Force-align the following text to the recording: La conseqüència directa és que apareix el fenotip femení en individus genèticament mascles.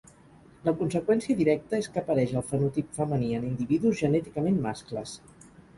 La 0.67 0.71
conseqüència 0.79 1.35
directa 1.43 1.81
és 1.81 1.91
que 1.97 2.03
apareix 2.03 2.35
el 2.41 2.47
fenotip 2.49 2.91
femení 2.99 3.33
en 3.43 3.47
individus 3.53 4.05
genèticament 4.05 4.63
mascles. 4.69 5.19